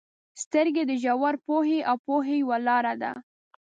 [0.43, 3.11] •سترګې د ژور پوهې او پوهې یوه لاره ده.